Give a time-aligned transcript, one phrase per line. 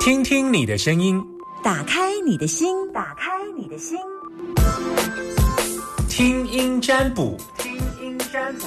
[0.00, 1.22] 听听你的声音，
[1.62, 3.98] 打开你的心，打开你的心，
[6.08, 8.66] 听音占卜，听音占卜。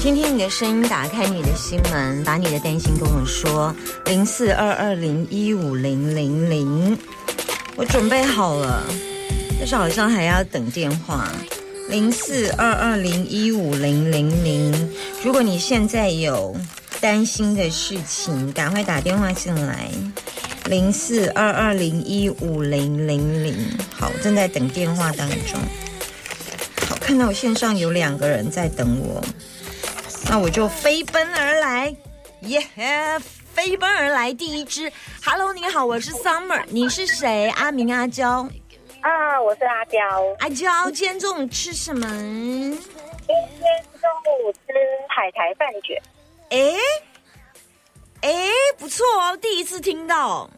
[0.00, 3.74] 听听你的声音，打开你的心门，把你的担心跟我说，
[4.06, 6.96] 零四二二零一五零零零，
[7.78, 8.84] 我准备好了，
[9.56, 11.30] 但是好像还要等电话，
[11.88, 14.92] 零四二二零一五零零零。
[15.22, 16.56] 如果你现在有
[17.00, 19.90] 担心的事情，赶快打电话进来，
[20.64, 23.54] 零四二二零一五零零零。
[23.92, 25.60] 好，正在等电话当中。
[26.88, 29.22] 好，看到我线上有两个人在等我。
[30.28, 31.94] 那我就飞奔而来，
[32.40, 32.60] 耶！
[33.58, 34.88] 飞奔而来，第一只。
[35.20, 37.52] Hello，你好，我是 Summer，你是谁？
[37.56, 38.48] 阿明、阿娇。
[39.00, 39.98] 啊，我是阿娇。
[40.38, 42.06] 阿娇，今天中午吃什么？
[42.06, 43.66] 今天
[44.00, 44.60] 中午吃
[45.08, 46.00] 海苔饭卷。
[46.50, 46.72] 哎，
[48.20, 50.48] 哎，不错哦，第一次听到。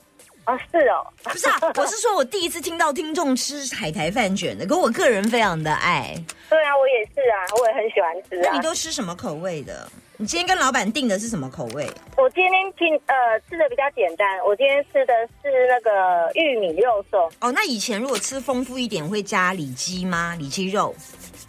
[0.45, 6.15] 哦，是哦，不是啊， 我是说我第一次听到听众吃海苔饭卷的，可我个人非常的爱。
[6.51, 8.55] 对啊，我也是啊，我也很喜欢吃啊。
[8.55, 9.91] 你都吃什么口味的？
[10.21, 11.91] 你今天跟老板订的是什么口味？
[12.19, 17.19] 我今天听呃吃的比较简单，我今天吃的是那个玉米肉松。
[17.41, 20.35] 哦，那以前如果吃丰富一点，会加里脊吗？
[20.35, 20.95] 里脊肉？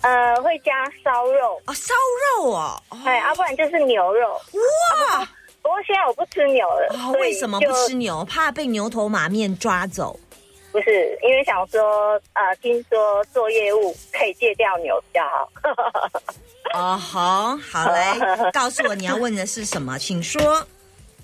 [0.04, 1.62] 呃，会加烧肉。
[1.66, 1.94] 哦，烧
[2.40, 2.82] 肉哦。
[3.04, 4.30] 对，要不然就是牛肉。
[5.10, 5.20] 哇！
[5.62, 7.12] 不过现在我不吃牛了。
[7.20, 8.24] 为什么不吃牛？
[8.24, 10.18] 怕被牛头马面抓走？
[10.72, 15.50] 不是，因为想说，呃，听说做业务可以戒掉牛比较好。
[16.74, 18.02] 哦，好，好嘞，
[18.54, 20.42] 告诉我你要问的是什么，请说。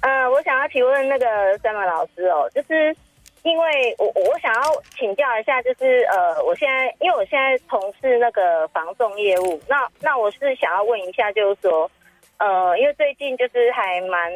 [0.02, 2.95] 呃，我想要提问那个三毛老师哦，就是
[3.44, 4.62] 因为我我想要
[4.98, 11.90] 请教一下，就是呃，我现在因为我现在从事那个防重业务，那那我是想要问一下，就是说。
[12.40, 14.31] 呃，因为最近就是还蛮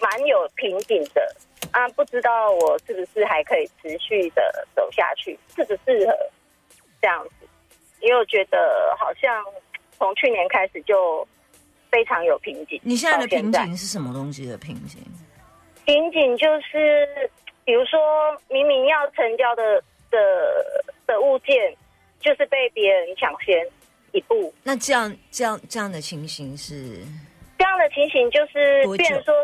[0.00, 1.34] 蛮有瓶颈的
[1.72, 6.16] 啊，不知道我是不是还可以持续的走下去，适不适合
[7.00, 7.46] 这样子？
[8.00, 9.44] 因为我觉得好像
[9.96, 11.26] 从去年开始就
[11.90, 12.80] 非常有瓶颈。
[12.82, 15.00] 你现在的瓶颈是什么东西的瓶颈？
[15.84, 17.30] 瓶颈就是
[17.64, 17.98] 比如说
[18.48, 20.18] 明明要成交的的
[21.06, 21.76] 的物件，
[22.20, 23.66] 就是被别人抢先。
[24.12, 27.04] 一步，那这样这样这样的情形是
[27.58, 29.34] 这样的情形，就是变说，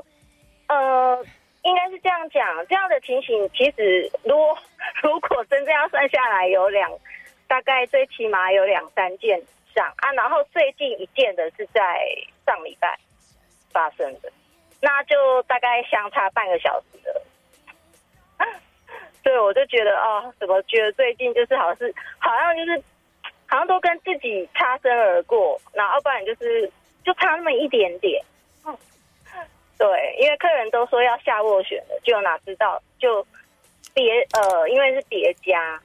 [0.74, 1.24] 呃，
[1.62, 4.58] 应该是这样讲，这样的情形其实，如果
[5.02, 6.90] 如果真正要算下来，有两
[7.46, 9.40] 大概最起码有两三件
[9.74, 11.82] 上啊，然后最近一件的是在
[12.44, 12.98] 上礼拜
[13.72, 14.32] 发生的，
[14.80, 17.22] 那就大概相差半个小时了。
[19.22, 22.82] 对，我就觉得哦，怎么觉得最近就是好像是好像就是。
[23.46, 26.68] 好像都跟自己擦身而过，然后不然就是
[27.04, 28.20] 就差那么一点点。
[29.78, 33.26] 对，因为客人都说要下斡旋的，就哪知道就
[33.92, 35.80] 别呃，因为是别家，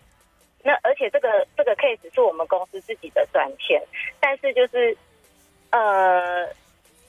[0.63, 3.81] 那而且这个这个 case 是我们公司自己的专签，
[4.19, 4.95] 但是就是
[5.71, 6.47] 呃，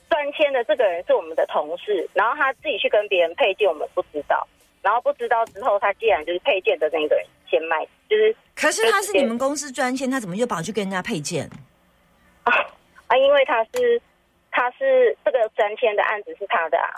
[0.09, 4.47] 专签的这个人是我们的同事，然后他自己去跟别人配件，我们不知道。
[4.81, 8.35] 然后不知道之后，他既然就是配件的那个人先卖，就是。
[8.55, 11.47] 可是他是你们公司专签，他怎么就跑去跟人家配件？
[12.45, 12.51] 啊
[13.05, 13.15] 啊！
[13.15, 14.01] 因为他是
[14.51, 16.89] 他是这个专签的案子是他的啊。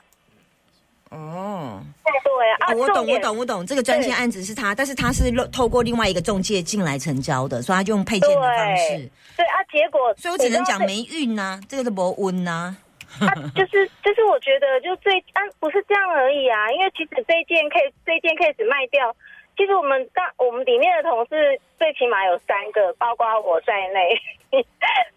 [1.10, 1.82] 哦。
[2.04, 8.98] 对啊，我懂我懂我懂，这个专签案子是他，但是他是透过另外一个中介进来成交的，所以他就用配件的方式。
[9.38, 12.76] 对啊，结果所以我只能讲霉运呐，这个是不温呐。
[13.20, 16.72] 啊，就是 就是，我觉得就最啊，不是这样而已啊。
[16.72, 19.16] 因为其实这件 case 这件 case 卖掉，
[19.56, 24.20] 其实我们大我们里面的同事最起码有三个，包括我在内，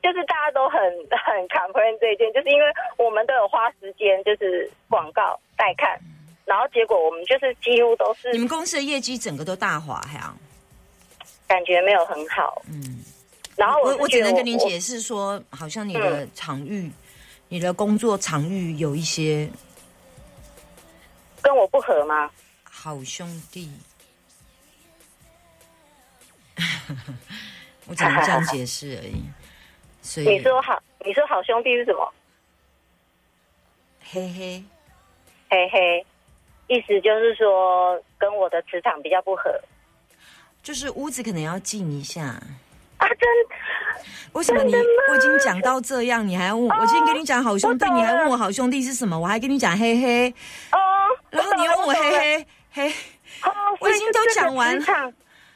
[0.03, 0.81] 就是大家都很
[1.11, 5.99] 很 complain 这件，就是因为我们都有花时间就是广告带看，
[6.45, 10.21] 然后结果我们就是几乎都是你们公司的业绩整个都大滑，还
[11.49, 12.63] 感觉没有很好。
[12.69, 13.05] 嗯，
[13.57, 16.91] 然后我我只能跟你解释说，好像你的场域。
[17.49, 19.49] 你的工作场域有一些
[21.41, 22.29] 跟我不合吗？
[22.65, 23.71] 好兄弟，
[27.87, 29.23] 我只能这样解释而已。
[30.03, 32.13] 所以你说好，你说好兄弟是什么？
[34.09, 34.65] 嘿嘿
[35.51, 36.07] 嘿嘿，
[36.69, 39.51] 意思就是说跟我的磁场比较不合，
[40.63, 42.23] 就是屋子可能要静一下。
[42.99, 43.29] 啊，真？
[44.33, 46.69] 为什么你我已经讲到这样，你还要问？
[46.69, 49.19] 我今天跟你讲好兄弟，你还问我好兄弟是什么？
[49.19, 50.35] 我还跟你讲嘿嘿
[50.73, 50.79] 哦，
[51.31, 52.95] 然后你又问我嘿嘿嘿，
[53.81, 54.79] 我已经都讲讲完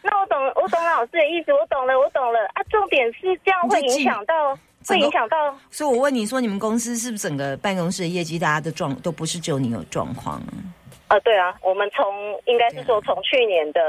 [0.02, 2.62] 那我懂，我懂老师的意思，我懂了，我懂了啊。
[2.70, 10.40] 重点是这样会影响到，会影响到，所以我问你说，你们公司是不是整个办公室的业绩，大家的状都不是只有你有状况？
[11.08, 12.06] 啊，对啊，我们从
[12.46, 13.80] 应该是说从去年的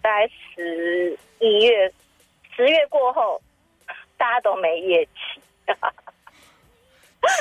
[0.00, 1.92] 大概十一月、
[2.56, 3.40] 十月过后，
[4.16, 5.10] 大家都没业绩。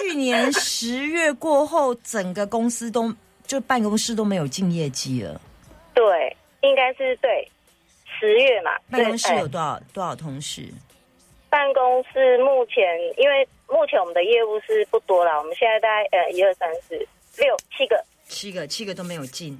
[0.01, 3.13] 去年十月过后，整个公司都
[3.45, 5.39] 就办公室都没有进业绩了。
[5.93, 7.47] 对，应该是对，
[8.23, 8.71] 十月嘛。
[8.89, 10.63] 办公室有多少多少同事？
[11.49, 12.81] 办公室目前，
[13.17, 16.95] 因为目前我们的业务是不多了，我们现在大概呃一二三四
[17.37, 19.59] 六七个，七个，七个都没有进。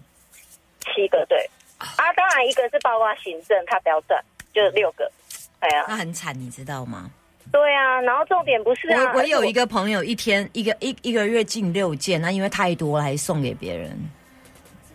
[0.80, 1.38] 七个对。
[1.78, 4.24] 啊，当然一个是包括行政，他不要算，
[4.54, 5.12] 就六个。
[5.60, 7.12] 哎呀、那很惨，你知道吗？
[7.52, 13.96] 对啊，然后重点不是啊，我我有一个，朋友，一天一个一一个月进六件，那因为太多了，还送给别人，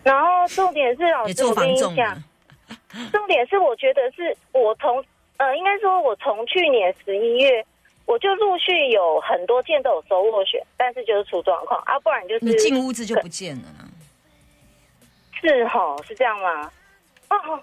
[0.03, 2.23] 然后重点是老也师，我跟讲的，。
[3.11, 5.03] 重点是我觉得是我从
[5.37, 7.65] 呃，应该说我从去年十一月。
[8.05, 13.85] 我就陆续有很多件都有收落选，但是就是出状况啊，不然就是你进屋子就不见了啦。
[15.39, 16.71] 是吼，是这样吗？
[17.29, 17.61] 哦，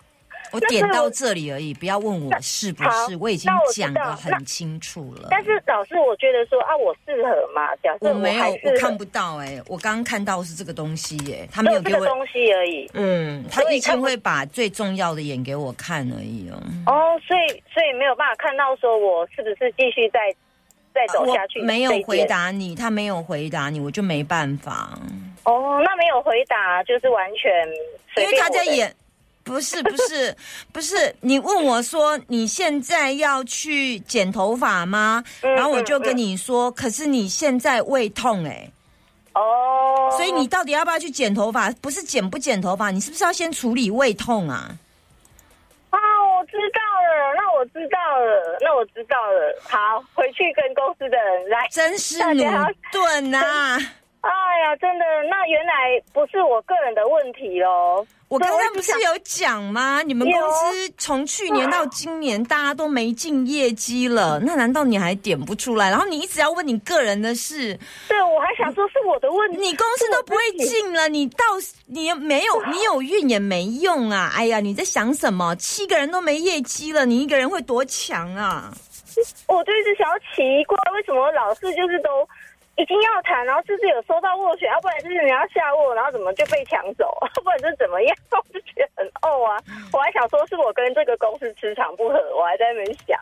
[0.52, 5.28] 我点到这里而已，不要问我是不是，我已经讲的很清楚了。
[5.30, 7.74] 但是老师，我觉得说啊，我适合吗？
[7.82, 12.90] 假设我没有我看不到哎、我刚刚看到是这个东西耶、他没有给我，这个东西而已。
[12.94, 16.60] 嗯，他一定会把最重要的演给我看而已哦。
[16.86, 20.20] 哦，所以所以没有办法看到说我是不是继续再
[20.92, 22.26] 再走下去、没有回。
[22.26, 24.98] 答你，他没有回答你，我就没办法，
[25.44, 27.52] 哦，那没有回答就是完全
[28.16, 28.92] 因为他在演。
[29.46, 30.36] 不是 不是
[30.72, 35.22] 不是，你问我说你现在要去剪头发吗？
[35.42, 38.68] 嗯然后我就嗯跟你说，可是你现在胃痛哎、
[39.34, 41.70] 哦，所以你到底要不要去剪头发？
[41.80, 44.68] 不是剪不剪头发，你是不是要先处理胃痛啊？
[45.90, 49.62] 啊，我知道了，那我知道了，那我知道了。
[49.62, 51.66] 好，回去跟公司的人来。
[51.70, 53.78] 真是努大家钝呐、
[54.26, 58.06] 哎呀，真的，那原来不是我个人的问题喽。
[58.28, 60.02] 我刚刚不是有讲吗？
[60.02, 65.90] 你们公司从去年到今年，大家都没进业绩了，那难道你还点不出来？
[65.90, 67.78] 然后你一直要问你个人的事，
[68.08, 69.58] 对，我还想说是我的问题。
[69.58, 71.44] 你公司都不会进了，你到
[71.86, 74.32] 你没有你有运也没用啊！
[74.34, 75.54] 哎呀，你在想什么？
[75.54, 78.72] 七个人都没业绩了，你一个人会多强啊？
[79.46, 82.28] 我就一直想要奇怪，为什么老是就是都
[82.76, 89.56] 已经要谈，然后就是有收到斡旋，要不然就是你要下斡，然后怎么就被抢走，要 不然就是怎么样，我就觉得很怄啊。
[89.92, 93.18] 我还想说是我跟这个公司磁场不合，我还在那边想。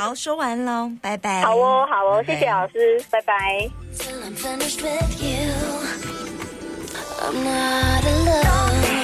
[0.00, 1.42] 好，说完喽，拜拜。
[1.42, 3.34] 好哦，好哦，谢谢老师，拜拜。
[3.96, 5.52] till I'm finished with you.
[7.20, 9.03] I'm not alone.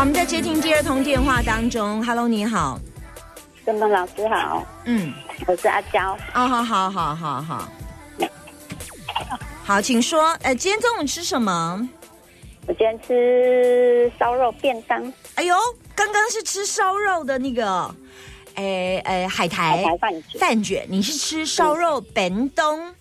[0.00, 2.80] 好，我们在接听第二通电话当中，Hello，你好，
[3.66, 5.12] 郑东老师好，嗯，
[5.46, 6.14] 我是阿娇。
[6.32, 7.68] 哦，好好好好好，
[9.62, 11.86] 好，请说，呃，今天中午吃什么？
[12.66, 15.54] 我今天吃烧肉便当，哎呦，
[15.94, 17.94] 刚刚是吃烧肉的那个，
[18.54, 19.76] 诶诶，海苔。
[19.76, 20.40] 海苔饭卷。
[20.40, 22.94] 饭卷，你是吃烧肉本东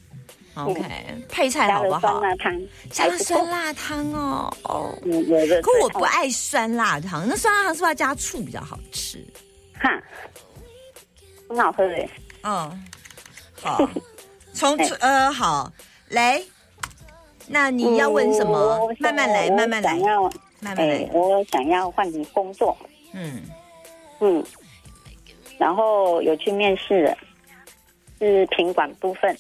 [0.65, 0.81] ？OK，
[1.29, 1.99] 配菜好不好？
[1.99, 3.17] 酸辣汤，加。
[3.17, 5.61] 酸辣汤哦，哦，嗯，有的。
[5.61, 9.25] 可我不爱酸辣汤，那酸辣汤是不是要加醋比较好吃？
[9.79, 10.01] 哈，
[11.47, 12.09] 很好喝诶。
[12.43, 12.83] 嗯，
[13.61, 13.89] 好，
[14.53, 15.71] 从呃好
[16.09, 16.41] 来，
[17.47, 18.87] 那你要问什么？
[18.89, 19.93] 嗯慢慢来，慢慢来
[20.61, 21.09] 慢慢来，。
[21.13, 22.77] 我想要换你工作，
[23.13, 23.43] 嗯，
[24.19, 24.43] 嗯，
[25.57, 27.17] 然后有去面试了，
[28.19, 29.37] 是品管部分，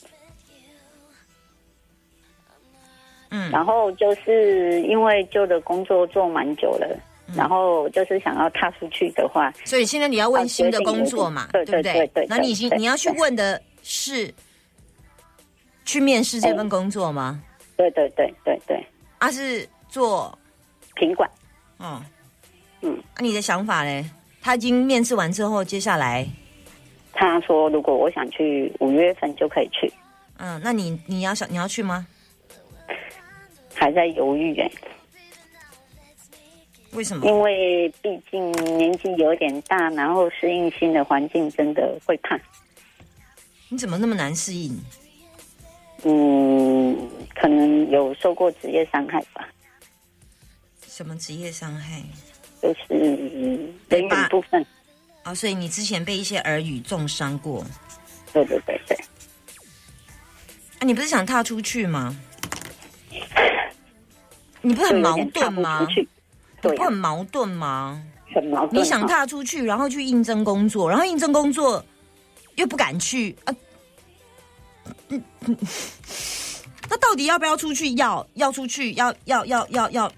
[3.29, 6.87] 嗯然后就是因为旧的工作做蛮久了。
[6.91, 14.33] 嗯然后就是想要踏出去的话，所以现在你要问新的工作嘛，对对不对对对那你已经你要去问的是
[15.85, 17.39] 去面试这份工作吗？
[17.77, 18.83] 对对对对对，
[19.19, 20.35] 啊，是做
[20.95, 21.29] 品管。
[21.77, 22.01] 嗯
[22.81, 24.03] 嗯那，你的想法嘞？
[24.41, 26.27] 他已经面试完之后，接下来
[27.13, 29.87] 他说如果我想去，五月份就可以去，
[30.39, 32.07] 嗯，那你你要想你要去吗？
[33.79, 34.69] 还在犹豫哎，
[36.91, 37.25] 为什么？
[37.25, 42.37] 因为毕竟年纪有点大，然后适应新的环境真的会怕。
[43.69, 44.77] 你怎么那么难适应？
[46.03, 49.47] 嗯，可能有受过职业伤害吧，
[50.87, 52.01] 什么职业伤害？
[52.61, 54.65] 就是嗯人吧员部分。
[55.23, 57.65] 哦，所以你之前被一些耳语重伤过。
[58.33, 58.97] 对对对对，
[60.79, 62.17] 啊，你不是想踏出去吗？
[64.61, 65.87] 你不是很矛盾吗？
[66.61, 68.03] 对呀、不很矛盾吗？
[68.33, 68.81] 很矛盾。
[68.81, 71.83] 你想踏出去，然后去应征工作，然后应征工作
[72.55, 73.55] 又不敢去啊？
[75.09, 75.57] 嗯嗯
[76.89, 77.93] 那到底要不要出去？
[77.95, 80.11] 要要出去，要要要要要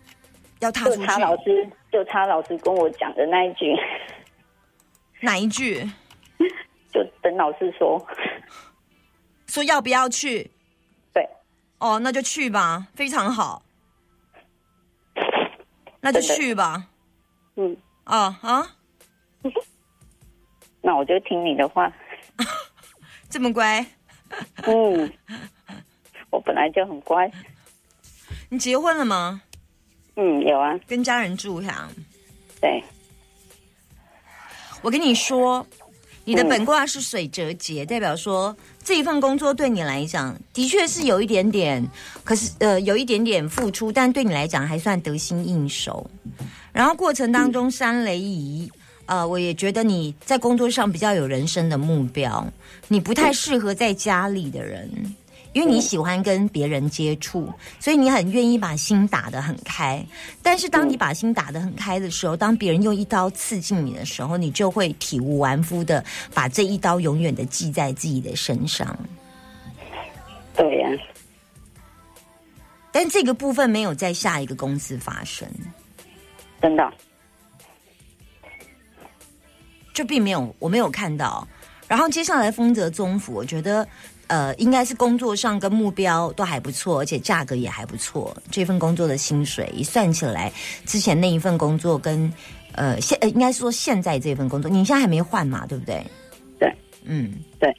[0.59, 1.19] 要踏出去就差？
[1.19, 3.75] 老师，就他老师跟我讲的那一句，
[5.19, 5.87] 哪一句？
[6.91, 8.03] 就等老师说。
[9.47, 10.49] 说要不要去？
[11.13, 11.27] 对，
[11.79, 13.61] 哦，那就去吧，非常好。
[16.01, 16.87] 那就去吧。
[17.55, 18.75] 嗯，啊啊，
[20.81, 21.91] 那我就听你的话。
[23.29, 23.85] 这么乖，
[24.67, 25.13] 嗯，
[26.31, 27.31] 我本来就很乖。
[28.49, 29.41] 你结婚了吗？
[30.15, 31.87] 嗯，有啊，跟家人住呀？
[32.59, 32.83] 对，
[34.81, 35.65] 我跟你说，
[36.23, 41.85] 你的嗯本卦是水折节，代表说这一份工作对你来讲的确是有一点点，
[42.23, 46.09] 可是呃有一点点付出，但对你来讲还算得心应手。
[46.71, 48.71] 然后过程当中山雷仪，
[49.05, 52.47] 呃，我也觉得你在工作上比较有人生的目标，
[52.87, 54.89] 你不太适合在家里的人。
[55.53, 60.03] 因为你喜欢跟别人接触，所以你很愿意把心打得很开。
[60.41, 66.03] 但是当你把心打得很开的时候，当别人用一刀刺进你的时候，你就会体无完肤的
[66.33, 68.97] 把这一刀永远的记在自己的身上。
[70.55, 70.89] 对呀、
[72.91, 75.47] 但这个部分没有在下一个公司发生，
[76.61, 76.93] 真的。
[79.93, 81.45] 就并没有我没有看到。
[81.87, 83.85] 然后接下来丰泽宗府，我觉得
[84.31, 88.35] 呃应该是工作上跟目标都还不错，而且价格也还不错。
[88.49, 90.49] 这份工作的薪水一算起来，
[90.85, 92.31] 之前那一份工作跟
[92.71, 96.01] 呃现呃应该说现在这份工作，你现在还没换嘛，对不对？
[96.57, 96.73] 对，
[97.03, 97.75] 嗯，对。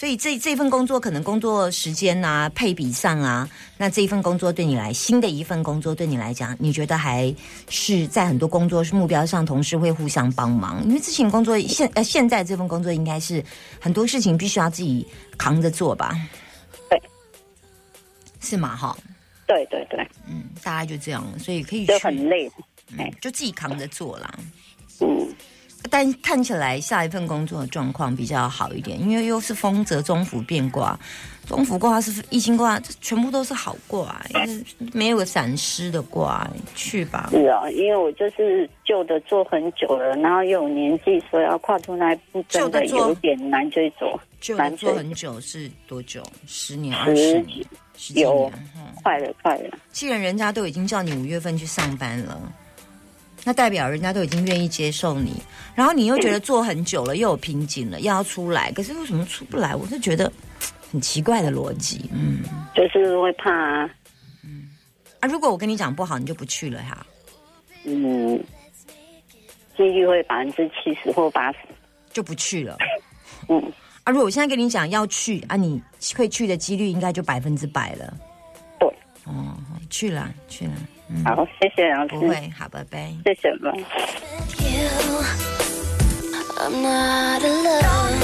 [0.00, 7.34] 所以这这份工作可能工作时间啊、配比上啊，那这一份工作对你来，新的一份工作对你来讲，你觉得还
[7.68, 10.82] 是在很多工作目标上，同事会互相帮忙？
[10.86, 13.44] 因为之前工作现呃现在这份工作应该是
[13.78, 16.16] 很多事情必须要自己扛着做吧？
[16.88, 16.98] 对，
[18.40, 18.74] 是吗？
[18.74, 18.96] 哈，
[19.46, 22.50] 对对对，嗯，大概就这样，所以可以就很累。
[22.96, 24.34] 嗯就自己扛着做啦。
[25.00, 25.28] 嗯，
[25.88, 30.98] 但看起来下一份工作的状况比较好一点，因为又是丰泽中府变卦，
[31.46, 37.28] 中府卦是易经卦，这全部都是好卦，就是没有闪失的卦，去吧。
[37.30, 46.22] 是啊，因为我就是旧的做很久了，然后又有年纪，所以要跨出那一步真的旧的做有点难追走，就蛮对做很久是多久？
[46.46, 48.52] 十年、二十十年、十几有年？
[48.76, 49.78] 嗯，快了快了。
[49.92, 52.40] 既然人家都已经叫你五月份去上班了。
[53.44, 55.42] 那代表人家都已经愿意接受你，
[55.74, 59.74] 然后你又觉得做很久了，又有瓶颈了，又要出来，可是为什么出不来？
[59.74, 60.30] 我是觉得
[60.92, 62.10] 很奇怪的逻辑。
[62.12, 62.42] 嗯，
[62.74, 63.90] 就是会怕、啊，
[65.20, 67.06] 啊，如果我跟你讲不好，你就不去了哈。
[67.84, 68.38] 嗯，
[69.76, 71.58] 几率会百分之七十或八十。
[72.12, 72.76] 就不去了。
[73.48, 73.56] 嗯，
[74.04, 75.80] 啊，如果我现在跟你讲要去啊，你
[76.14, 78.12] 会去的几率应该就百分之百了。
[78.78, 78.88] 对，
[79.24, 79.56] 哦，
[79.88, 80.72] 去了去了，
[81.12, 83.12] 嗯，好，谢谢老师，不会，好，拜拜。
[83.24, 83.72] 谢谢吧。
[84.60, 84.88] you.
[86.56, 88.20] I'm not alone.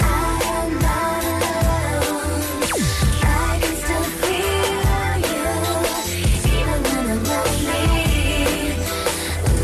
[0.00, 2.72] I'm not alone.
[3.20, 5.44] I can still feel you,
[6.46, 7.84] even when I'm lonely.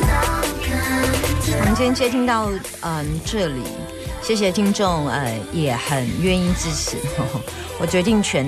[0.02, 2.50] Now I'm coming 我们今天接听到
[2.82, 3.62] 嗯这里，
[4.20, 6.98] 谢谢听众，呃，也很愿意支持。
[7.78, 8.44] 我决定权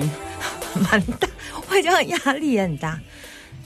[0.91, 1.27] 蛮大，
[1.69, 2.99] 我这样压力也很大。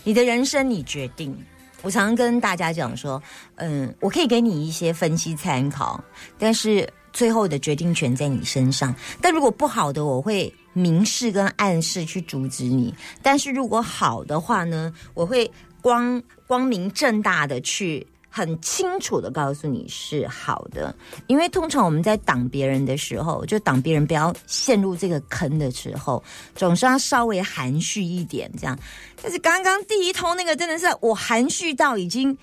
[0.03, 1.37] 你的人生你决定。
[1.83, 3.21] 我常常跟大家讲说，
[3.55, 6.03] 嗯，我可以给你一些分析参考，
[6.37, 8.93] 但是最后的决定权在你身上。
[9.19, 12.93] 但如果不好的，我会明示跟暗示去阻止你；
[13.23, 15.49] 但是如果好的话呢，我会
[15.81, 18.05] 光光明正大的去。
[18.33, 20.95] 很清楚的告诉你是好的，
[21.27, 26.23] 因为通常我们在挡别人的时候，就挡别人不要陷入这个坑的时候，
[26.55, 28.79] 总是要稍微含蓄一点，这样。
[29.21, 32.35] 但是刚刚第一通那个真的是我含蓄到已经，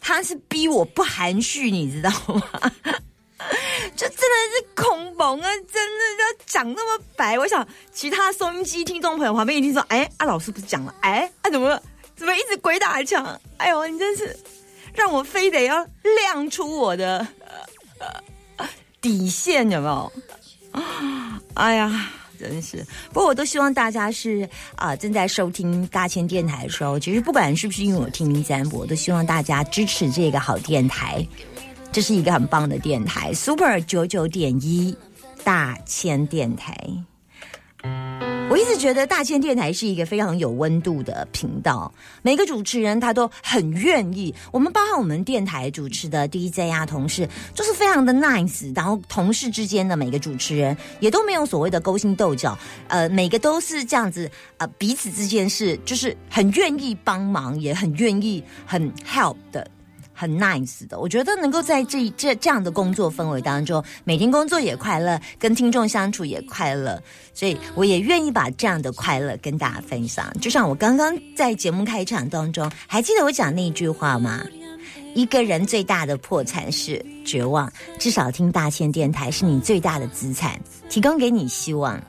[0.00, 2.72] 他是逼我不含蓄，你知道吗？
[3.94, 5.50] 就真的是恐崩啊！
[5.72, 10.94] 真的要讲那么白，我想其他收音机听众朋友旁边一定说：“哎，啊老师不是讲了？
[11.00, 11.80] 哎，啊怎么
[12.16, 13.38] 怎么一直鬼打墙？
[13.58, 14.36] 哎呦，你真是
[14.96, 15.86] 让我非得要
[16.24, 17.26] 亮出我的、
[17.98, 18.68] 呃
[19.00, 20.12] 底线，有没有？
[21.54, 22.10] 哎呀，
[22.40, 22.84] 真是。
[23.12, 31.24] 不过我都希望大家是啊、正在收听大千电台的时候，其实不管是不是因为我听林占卜，我都希望大家支持这个好电台。
[31.92, 34.96] 这是一个很棒的电台，Super 九九点一
[35.44, 36.76] 大千电台。
[38.48, 44.32] 我一直觉得大千电台是一个非常有温度的频道，每个主持人他都很愿意。
[44.52, 59.68] 我们包含我们电台主持的 DJ 啊，同事就是非常的 nice，然后同事之间的每个主持人也都没有所谓的勾心斗角，呃，每个都是这样子，呃，彼此之间是就是很愿意帮忙，也很愿意很 help 的。
[60.18, 67.00] 很 nice 的，我觉得能够在这这这样的工作氛围当中，每天工作也快乐，跟听众相处也快乐，
[67.34, 70.32] 所以我也愿意把这样的快乐跟大家分享。
[70.40, 74.42] 就像我刚刚在节目开场当中，还记得我讲那句话吗？
[75.14, 80.58] 一个人最大的破产是绝望，至少听大千电台是你最大的资产，
[80.88, 82.00] 提供给你希望。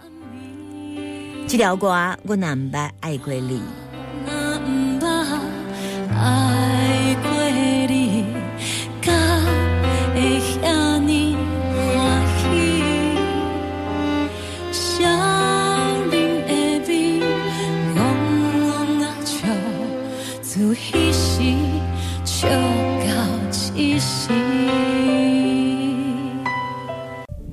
[1.47, 1.89] 这条歌
[2.23, 3.61] 我南白爱归里。
[4.25, 5.07] 难把
[6.13, 7.46] 爱过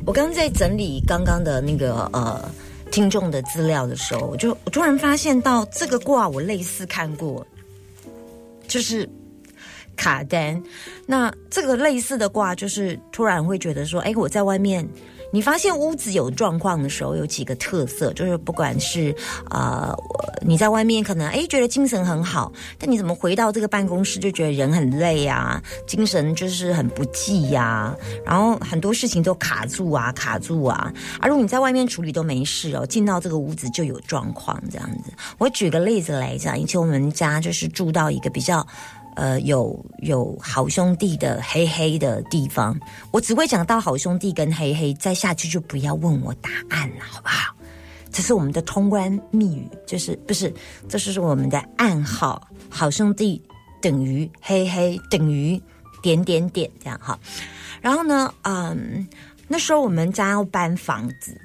[0.07, 2.49] 我刚刚在整理刚刚的那个呃
[2.93, 7.45] 听众的资料的时候，我就我突然发现到这个卦我类似看过，
[8.69, 9.09] 就是
[9.97, 10.63] 卡丹。
[11.05, 14.89] 那这个类似的卦，就是突然会觉得说，哎，我在外面，
[15.35, 19.13] 你发现屋子有状况的时候，有几个特色，就是不管是
[19.51, 19.93] 呃
[20.47, 27.93] 你在外面可能哎觉得精神很好，但你怎么回到这个办公室就觉得人很累啊，精神就是很不济呀、
[28.25, 30.93] 然后很多事情都卡住啊，卡住啊。
[31.21, 35.13] 而如果你在外面处理都没事哦，进到这个屋子就有状况这样子。
[35.39, 38.65] 我举个例子来讲，以前我们家就是住到一个比较。
[39.17, 42.79] 呃，有有好兄弟的黑黑的地方，
[43.11, 47.55] 我只会讲到好兄弟跟黑黑，再下去就不要问我答案了，好不好？
[48.11, 50.53] 这是我们的通关密语，就是不是？
[50.89, 53.43] 这是我们的暗号，好兄弟
[53.83, 55.61] 等于黑黑等于
[56.01, 57.19] 点点点这样哈。
[57.81, 59.07] 然后呢，嗯，
[59.49, 61.37] 那时候我们家要搬房子，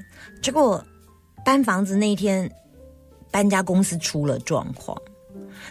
[0.42, 0.84] 结果
[1.44, 2.50] 搬房子那天，
[3.32, 4.96] 搬家公司出了状况。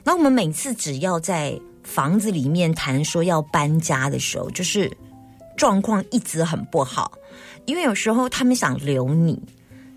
[0.05, 4.91] 然后我们每次只要在房子里面谈说要搬家的时候，就是
[5.57, 7.13] 状况一直很不好，
[7.65, 9.41] 因为有时候他们想留你，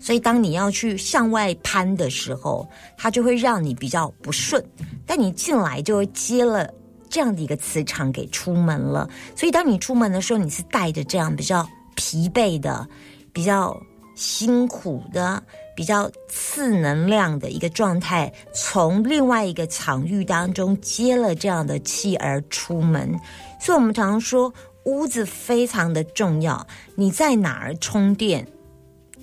[0.00, 4.64] 所以当你要去向外攀的时候，他就会让你比较不顺。
[5.06, 6.68] 但你进来就接了
[7.08, 12.88] 这样的一个磁场给出门了，所以当你出门的时候，你是带着这样比较疲惫的、
[13.32, 13.78] 比较
[14.14, 15.42] 辛苦的、
[15.82, 23.18] 比较次能量的一个状态，从另外一个场域当中接了这样的气而出门。
[23.60, 26.64] 所以我们常常说，屋子非常的重要。
[26.94, 28.46] 你在哪儿充电？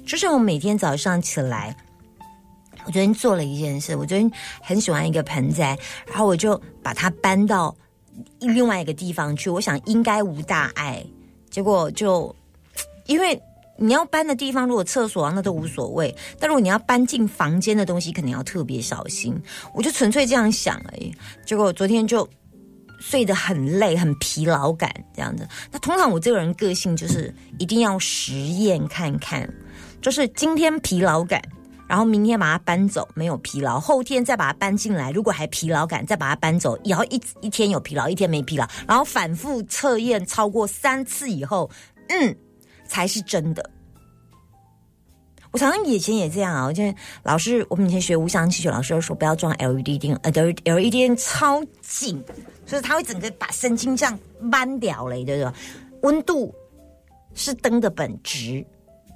[0.05, 1.73] 就像我每天早上起来，
[2.83, 4.29] 我昨天做了一件事，我昨天
[4.61, 7.73] 很喜欢一个盆栽，然后我就把它搬到
[8.41, 9.49] 另外一个地方去。
[9.49, 11.01] 我想应该无大碍，
[11.49, 12.35] 结果就
[13.05, 13.41] 因为
[13.79, 19.35] 你要搬的地方，如果厕所啊那都无所谓，但如果你要搬进房间的东西，肯定要特别小心。
[19.73, 21.13] 我就纯粹这样想而已，
[21.45, 22.27] 结果昨天就
[22.99, 25.47] 睡得很累、很疲劳感这样子。
[25.71, 29.51] 那通常我这个人个性就是一定要实验看看，
[30.01, 31.41] 就是今天疲劳感。
[31.87, 36.77] 然后明天把它搬走，没有疲劳；后天再把它搬进来，如果还疲劳感，再把它搬走。
[36.85, 41.67] 然后一一天有疲劳，一天没疲劳，然后反复测验超过三次以后，
[42.09, 42.35] 嗯，
[42.89, 43.69] 才是真的。
[45.51, 52.23] 我常常以前也这样啊，我记得老师，我们以前学无相气学，老师说不要装 LED 灯，呃，LED 灯超紧，
[52.67, 54.19] 所以它会整个把神经这样
[54.51, 55.51] 扳掉了，对不对？
[56.03, 56.53] 温度
[57.33, 58.63] 是灯的本质，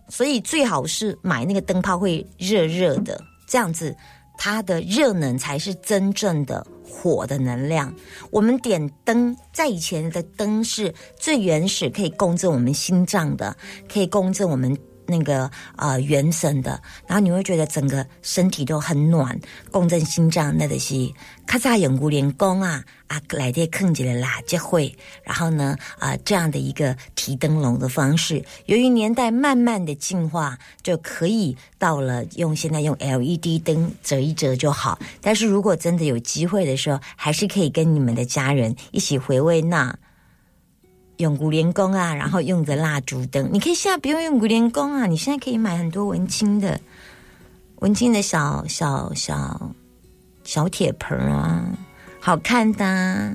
[0.10, 3.96] 所以最好是买那个灯泡会热热的，这样子
[4.36, 7.94] 它的热能才是真正的火的能量。
[8.30, 13.58] 我们点灯，在以前的灯是最原始，可以共振我们心脏的，
[13.92, 14.78] 可以共振我们。
[15.06, 19.40] 那个呃元神的，然后你会觉得整个身体都很暖，
[19.72, 21.12] 共振心脏，那就是
[21.46, 35.00] 咔嚓永固连功啊啊来电坑起来啦，就会，然后呢啊、这样的一个提灯笼的方式，由于年代慢慢的进化，就可以到了用现在用 LED 灯折一折就好。
[35.22, 39.96] 但是如果真的有机会的时候，还是可以跟你们的家人一起回味那。
[41.18, 46.80] 用古莲宫啊，然后用的蜡烛灯，你可以现在不用用古莲宫啊，你现在可以买很多文青的
[47.78, 49.72] 文青的小小小
[50.44, 51.66] 小铁盆啊，
[52.20, 53.34] 好看的、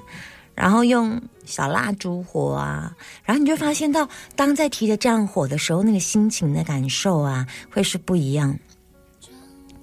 [0.55, 8.59] 然后用小蜡烛火啊，然后你就发现到，当在提着这样火的时候，那个心情的感受啊，会是不一样。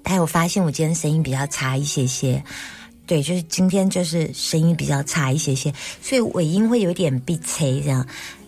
[0.03, 2.43] 他有发现我今天声音比较差一些些，
[3.07, 8.05] 对，就是今天就是声音比较差一些些，所以尾音会有点闭塞这样。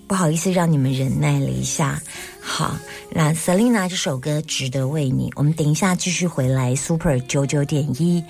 [0.07, 2.01] 不好意思，让你们忍耐了一下。
[2.41, 2.77] 好，
[3.11, 5.29] 那 Selina 这首歌值得为你。
[5.35, 8.23] 我们等一下继续回来，Super 九九点一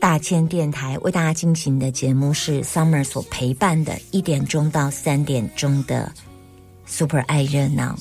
[0.00, 6.10] 大千电台为大家进行的节目是 Summer 所陪伴的一点钟到三点钟的
[6.86, 7.98] Super 爱热闹。